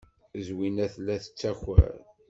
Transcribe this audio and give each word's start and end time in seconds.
Zwina 0.47 0.85
tella 0.93 1.15
tettaker. 1.23 1.95